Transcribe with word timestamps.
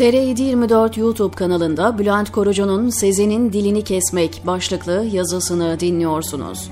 TR724 0.00 1.00
YouTube 1.00 1.36
kanalında 1.36 1.98
Bülent 1.98 2.32
Korucu'nun 2.32 2.90
Sezen'in 2.90 3.52
Dilini 3.52 3.84
Kesmek 3.84 4.42
başlıklı 4.46 5.06
yazısını 5.12 5.80
dinliyorsunuz. 5.80 6.70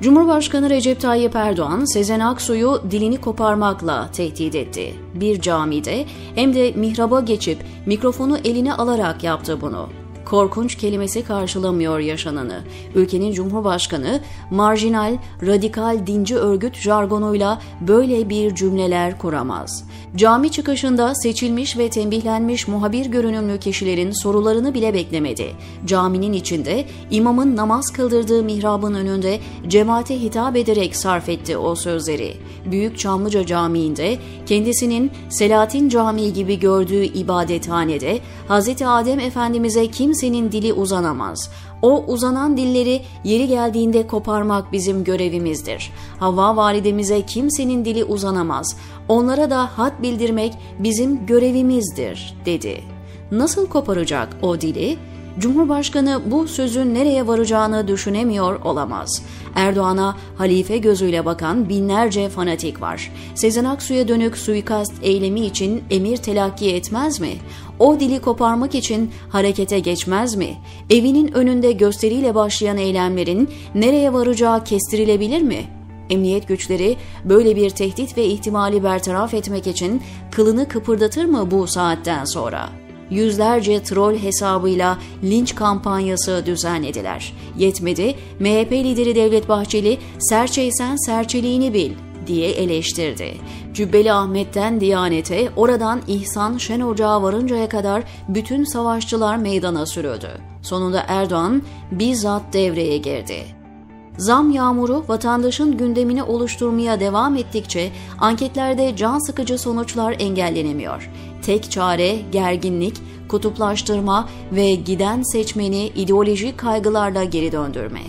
Cumhurbaşkanı 0.00 0.70
Recep 0.70 1.00
Tayyip 1.00 1.36
Erdoğan, 1.36 1.84
Sezen 1.84 2.20
Aksu'yu 2.20 2.82
dilini 2.90 3.20
koparmakla 3.20 4.10
tehdit 4.12 4.54
etti. 4.54 4.94
Bir 5.14 5.40
camide 5.40 6.06
hem 6.34 6.54
de 6.54 6.72
mihraba 6.72 7.20
geçip 7.20 7.58
mikrofonu 7.86 8.38
eline 8.44 8.74
alarak 8.74 9.24
yaptı 9.24 9.60
bunu 9.60 9.88
korkunç 10.30 10.74
kelimesi 10.74 11.24
karşılamıyor 11.24 11.98
yaşananı. 11.98 12.60
Ülkenin 12.94 13.32
Cumhurbaşkanı 13.32 14.20
marjinal, 14.50 15.16
radikal 15.46 16.06
dinci 16.06 16.36
örgüt 16.36 16.76
jargonuyla 16.76 17.60
böyle 17.80 18.28
bir 18.28 18.54
cümleler 18.54 19.18
kuramaz. 19.18 19.84
Cami 20.16 20.50
çıkışında 20.50 21.14
seçilmiş 21.14 21.78
ve 21.78 21.90
tembihlenmiş 21.90 22.68
muhabir 22.68 23.06
görünümlü 23.06 23.58
kişilerin 23.58 24.10
sorularını 24.10 24.74
bile 24.74 24.94
beklemedi. 24.94 25.46
Caminin 25.86 26.32
içinde 26.32 26.84
imamın 27.10 27.56
namaz 27.56 27.92
kıldırdığı 27.92 28.42
mihrabın 28.42 28.94
önünde 28.94 29.38
cemaate 29.68 30.20
hitap 30.20 30.56
ederek 30.56 30.96
sarf 30.96 31.28
etti 31.28 31.56
o 31.56 31.74
sözleri. 31.74 32.36
Büyük 32.70 32.98
Çamlıca 32.98 33.46
Camii'nde 33.46 34.18
kendisinin 34.46 35.10
Selahattin 35.28 35.88
Camii 35.88 36.32
gibi 36.32 36.58
gördüğü 36.58 37.04
ibadethanede 37.04 38.18
Hz. 38.48 38.82
Adem 38.82 39.20
Efendimiz'e 39.20 39.86
kimsenin 40.20 40.52
dili 40.52 40.72
uzanamaz. 40.72 41.50
O 41.82 42.04
uzanan 42.06 42.56
dilleri 42.56 43.02
yeri 43.24 43.48
geldiğinde 43.48 44.06
koparmak 44.06 44.72
bizim 44.72 45.04
görevimizdir. 45.04 45.92
Havva 46.18 46.56
validemize 46.56 47.22
kimsenin 47.22 47.84
dili 47.84 48.04
uzanamaz. 48.04 48.76
Onlara 49.08 49.50
da 49.50 49.78
hat 49.78 50.02
bildirmek 50.02 50.54
bizim 50.78 51.26
görevimizdir, 51.26 52.34
dedi. 52.44 52.84
Nasıl 53.30 53.66
koparacak 53.66 54.36
o 54.42 54.60
dili? 54.60 54.98
Cumhurbaşkanı 55.38 56.22
bu 56.26 56.48
sözün 56.48 56.94
nereye 56.94 57.26
varacağını 57.26 57.88
düşünemiyor 57.88 58.60
olamaz. 58.60 59.22
Erdoğan'a 59.54 60.16
halife 60.36 60.78
gözüyle 60.78 61.24
bakan 61.24 61.68
binlerce 61.68 62.28
fanatik 62.28 62.80
var. 62.80 63.12
Sezen 63.34 63.64
Aksu'ya 63.64 64.08
dönük 64.08 64.36
suikast 64.36 64.92
eylemi 65.02 65.40
için 65.40 65.84
emir 65.90 66.16
telakki 66.16 66.74
etmez 66.74 67.20
mi? 67.20 67.32
O 67.78 68.00
dili 68.00 68.20
koparmak 68.20 68.74
için 68.74 69.10
harekete 69.28 69.78
geçmez 69.78 70.34
mi? 70.34 70.56
Evinin 70.90 71.32
önünde 71.32 71.72
gösteriyle 71.72 72.34
başlayan 72.34 72.76
eylemlerin 72.76 73.48
nereye 73.74 74.12
varacağı 74.12 74.64
kestirilebilir 74.64 75.42
mi? 75.42 75.64
Emniyet 76.10 76.48
güçleri 76.48 76.96
böyle 77.24 77.56
bir 77.56 77.70
tehdit 77.70 78.16
ve 78.16 78.24
ihtimali 78.24 78.84
bertaraf 78.84 79.34
etmek 79.34 79.66
için 79.66 80.02
kılını 80.30 80.68
kıpırdatır 80.68 81.24
mı 81.24 81.50
bu 81.50 81.66
saatten 81.66 82.24
sonra?'' 82.24 82.89
Yüzlerce 83.10 83.82
troll 83.82 84.16
hesabıyla 84.16 84.98
linç 85.24 85.54
kampanyası 85.54 86.42
düzenlediler. 86.46 87.32
Yetmedi, 87.58 88.14
MHP 88.40 88.72
lideri 88.72 89.14
Devlet 89.14 89.48
Bahçeli 89.48 89.98
serçeysen 90.18 90.96
serçeliğini 90.96 91.74
bil 91.74 91.90
diye 92.26 92.50
eleştirdi. 92.50 93.34
Cübbeli 93.74 94.12
Ahmet'ten 94.12 94.80
Diyanet'e, 94.80 95.48
oradan 95.56 96.00
İhsan 96.08 96.58
Şen 96.58 96.80
Ocağı 96.80 97.22
varıncaya 97.22 97.68
kadar 97.68 98.02
bütün 98.28 98.64
savaşçılar 98.64 99.36
meydana 99.36 99.86
sürüldü. 99.86 100.28
Sonunda 100.62 101.04
Erdoğan 101.08 101.62
bizzat 101.92 102.52
devreye 102.52 102.96
girdi. 102.98 103.59
Zam 104.18 104.50
yağmuru 104.50 105.04
vatandaşın 105.08 105.76
gündemini 105.76 106.22
oluşturmaya 106.22 107.00
devam 107.00 107.36
ettikçe 107.36 107.90
anketlerde 108.18 108.96
can 108.96 109.18
sıkıcı 109.18 109.58
sonuçlar 109.58 110.16
engellenemiyor. 110.18 111.10
Tek 111.42 111.70
çare 111.70 112.18
gerginlik, 112.32 112.96
kutuplaştırma 113.28 114.28
ve 114.52 114.74
giden 114.74 115.22
seçmeni 115.22 115.86
ideolojik 115.86 116.58
kaygılarla 116.58 117.24
geri 117.24 117.52
döndürme. 117.52 118.00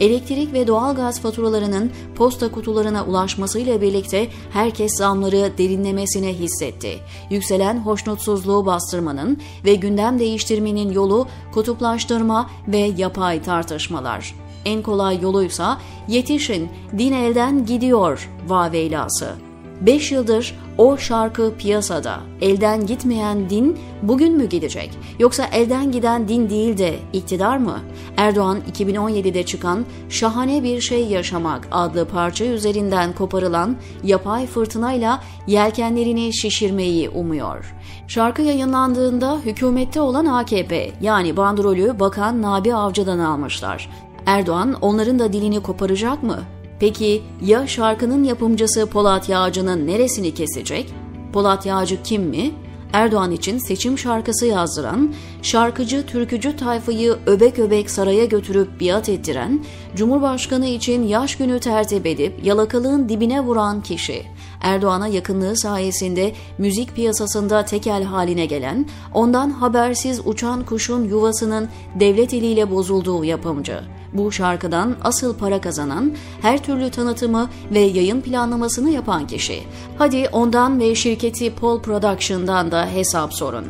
Elektrik 0.00 0.52
ve 0.52 0.66
doğalgaz 0.66 1.20
faturalarının 1.20 1.90
posta 2.14 2.50
kutularına 2.50 3.04
ulaşmasıyla 3.04 3.80
birlikte 3.80 4.28
herkes 4.52 4.92
zamları 4.98 5.52
derinlemesine 5.58 6.34
hissetti. 6.34 6.98
Yükselen 7.30 7.78
hoşnutsuzluğu 7.78 8.66
bastırmanın 8.66 9.38
ve 9.64 9.74
gündem 9.74 10.18
değiştirmenin 10.18 10.92
yolu 10.92 11.26
kutuplaştırma 11.52 12.50
ve 12.68 12.92
yapay 12.96 13.42
tartışmalar. 13.42 14.34
En 14.64 14.82
kolay 14.82 15.20
yoluysa 15.20 15.78
yetişin 16.08 16.70
din 16.98 17.12
elden 17.12 17.66
gidiyor 17.66 18.30
vaveylası. 18.48 19.34
5 19.80 20.12
yıldır 20.12 20.54
o 20.78 20.96
şarkı 20.96 21.54
piyasada. 21.58 22.20
Elden 22.40 22.86
gitmeyen 22.86 23.50
din 23.50 23.78
bugün 24.02 24.36
mü 24.36 24.48
gidecek? 24.48 24.90
Yoksa 25.18 25.46
elden 25.52 25.92
giden 25.92 26.28
din 26.28 26.50
değil 26.50 26.78
de 26.78 26.94
iktidar 27.12 27.56
mı? 27.56 27.78
Erdoğan 28.16 28.58
2017'de 28.72 29.42
çıkan 29.42 29.86
Şahane 30.08 30.62
Bir 30.62 30.80
Şey 30.80 31.06
Yaşamak 31.06 31.68
adlı 31.72 32.08
parça 32.08 32.44
üzerinden 32.44 33.12
koparılan 33.12 33.76
yapay 34.04 34.46
fırtınayla 34.46 35.22
yelkenlerini 35.46 36.34
şişirmeyi 36.34 37.08
umuyor. 37.08 37.74
Şarkı 38.08 38.42
yayınlandığında 38.42 39.38
hükümette 39.38 40.00
olan 40.00 40.26
AKP 40.26 40.90
yani 41.00 41.36
bandrolü 41.36 42.00
Bakan 42.00 42.42
Nabi 42.42 42.74
Avcı'dan 42.74 43.18
almışlar. 43.18 43.90
Erdoğan 44.26 44.76
onların 44.80 45.18
da 45.18 45.32
dilini 45.32 45.60
koparacak 45.62 46.22
mı? 46.22 46.38
Peki 46.80 47.22
ya 47.42 47.66
şarkının 47.66 48.24
yapımcısı 48.24 48.86
Polat 48.86 49.28
Yağcı'nın 49.28 49.86
neresini 49.86 50.34
kesecek? 50.34 50.94
Polat 51.32 51.66
Yağcı 51.66 52.02
kim 52.02 52.22
mi? 52.22 52.52
Erdoğan 52.92 53.30
için 53.30 53.58
seçim 53.58 53.98
şarkısı 53.98 54.46
yazdıran, 54.46 55.14
şarkıcı 55.42 56.06
türkücü 56.06 56.56
tayfayı 56.56 57.16
öbek 57.26 57.58
öbek 57.58 57.90
saraya 57.90 58.24
götürüp 58.24 58.80
biat 58.80 59.08
ettiren, 59.08 59.64
Cumhurbaşkanı 59.96 60.66
için 60.66 61.02
yaş 61.02 61.36
günü 61.36 61.60
tertip 61.60 62.06
edip 62.06 62.44
yalakalığın 62.44 63.08
dibine 63.08 63.40
vuran 63.40 63.82
kişi. 63.82 64.22
Erdoğan'a 64.60 65.08
yakınlığı 65.08 65.56
sayesinde 65.56 66.32
müzik 66.58 66.94
piyasasında 66.94 67.64
tekel 67.64 68.02
haline 68.02 68.46
gelen, 68.46 68.86
ondan 69.14 69.50
habersiz 69.50 70.20
uçan 70.24 70.64
kuşun 70.64 71.04
yuvasının 71.04 71.68
devlet 72.00 72.34
eliyle 72.34 72.70
bozulduğu 72.70 73.24
yapımcı 73.24 73.80
bu 74.12 74.32
şarkıdan 74.32 74.96
asıl 75.02 75.36
para 75.36 75.60
kazanan, 75.60 76.12
her 76.42 76.62
türlü 76.62 76.90
tanıtımı 76.90 77.48
ve 77.74 77.80
yayın 77.80 78.20
planlamasını 78.20 78.90
yapan 78.90 79.26
kişi. 79.26 79.62
Hadi 79.98 80.28
ondan 80.32 80.80
ve 80.80 80.94
şirketi 80.94 81.54
Pol 81.54 81.82
Production'dan 81.82 82.72
da 82.72 82.86
hesap 82.86 83.34
sorun. 83.34 83.64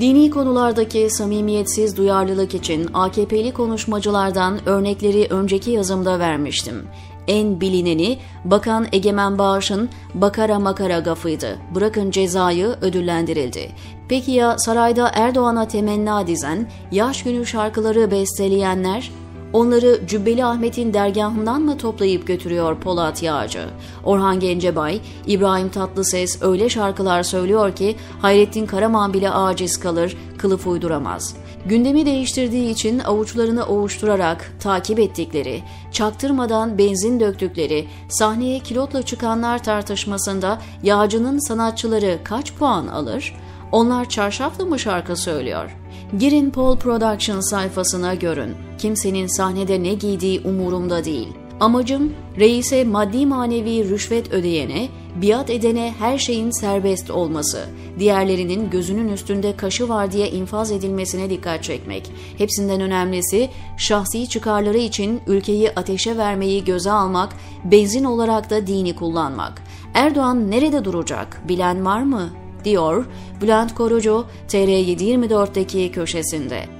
Dini 0.00 0.30
konulardaki 0.30 1.10
samimiyetsiz 1.10 1.96
duyarlılık 1.96 2.54
için 2.54 2.90
AKP'li 2.94 3.52
konuşmacılardan 3.52 4.68
örnekleri 4.68 5.26
önceki 5.30 5.70
yazımda 5.70 6.18
vermiştim. 6.18 6.86
En 7.28 7.60
bilineni 7.60 8.18
Bakan 8.44 8.86
Egemen 8.92 9.38
Bağış'ın 9.38 9.88
Bakara 10.14 10.58
Makara 10.58 10.98
gafıydı. 10.98 11.58
Bırakın 11.74 12.10
cezayı 12.10 12.66
ödüllendirildi. 12.66 13.70
Peki 14.08 14.30
ya 14.30 14.58
sarayda 14.58 15.10
Erdoğan'a 15.14 15.68
temenna 15.68 16.26
dizen, 16.26 16.70
yaş 16.92 17.22
günü 17.22 17.46
şarkıları 17.46 18.10
besteleyenler? 18.10 19.10
Onları 19.52 20.00
Cübbeli 20.06 20.44
Ahmet'in 20.44 20.94
dergahından 20.94 21.62
mı 21.62 21.78
toplayıp 21.78 22.26
götürüyor 22.26 22.80
Polat 22.80 23.22
Yağcı? 23.22 23.66
Orhan 24.04 24.40
Gencebay, 24.40 25.00
İbrahim 25.26 25.68
Tatlıses 25.68 26.42
öyle 26.42 26.68
şarkılar 26.68 27.22
söylüyor 27.22 27.76
ki 27.76 27.96
Hayrettin 28.22 28.66
Karaman 28.66 29.12
bile 29.14 29.30
aciz 29.30 29.80
kalır, 29.80 30.16
kılıf 30.38 30.66
uyduramaz. 30.66 31.36
Gündemi 31.66 32.06
değiştirdiği 32.06 32.70
için 32.70 32.98
avuçlarını 32.98 33.66
ovuşturarak 33.66 34.52
takip 34.60 34.98
ettikleri, 34.98 35.62
çaktırmadan 35.92 36.78
benzin 36.78 37.20
döktükleri, 37.20 37.86
sahneye 38.08 38.58
kilotla 38.58 39.02
çıkanlar 39.02 39.62
tartışmasında 39.62 40.58
Yağcı'nın 40.82 41.48
sanatçıları 41.48 42.18
kaç 42.24 42.54
puan 42.54 42.86
alır? 42.86 43.34
Onlar 43.72 44.08
çarşafla 44.08 44.64
mı 44.64 44.78
şarkı 44.78 45.16
söylüyor? 45.16 45.79
Girin 46.18 46.50
Paul 46.50 46.76
Production 46.76 47.40
sayfasına 47.40 48.14
görün. 48.14 48.54
Kimsenin 48.78 49.26
sahnede 49.26 49.82
ne 49.82 49.94
giydiği 49.94 50.40
umurumda 50.40 51.04
değil. 51.04 51.28
Amacım 51.60 52.12
reise 52.38 52.84
maddi 52.84 53.26
manevi 53.26 53.90
rüşvet 53.90 54.32
ödeyene, 54.32 54.88
biat 55.22 55.50
edene 55.50 55.94
her 55.98 56.18
şeyin 56.18 56.50
serbest 56.50 57.10
olması, 57.10 57.66
diğerlerinin 57.98 58.70
gözünün 58.70 59.08
üstünde 59.08 59.56
kaşı 59.56 59.88
var 59.88 60.12
diye 60.12 60.30
infaz 60.30 60.70
edilmesine 60.70 61.30
dikkat 61.30 61.62
çekmek. 61.62 62.12
Hepsinden 62.38 62.80
önemlisi 62.80 63.50
şahsi 63.76 64.28
çıkarları 64.28 64.78
için 64.78 65.20
ülkeyi 65.26 65.70
ateşe 65.70 66.16
vermeyi 66.16 66.64
göze 66.64 66.90
almak, 66.90 67.32
benzin 67.64 68.04
olarak 68.04 68.50
da 68.50 68.66
dini 68.66 68.96
kullanmak. 68.96 69.62
Erdoğan 69.94 70.50
nerede 70.50 70.84
duracak 70.84 71.42
bilen 71.48 71.84
var 71.84 72.02
mı? 72.02 72.30
Diyor 72.64 73.04
Bülent 73.40 73.74
Korucu 73.74 74.26
TR724'deki 74.48 75.92
köşesinde. 75.92 76.79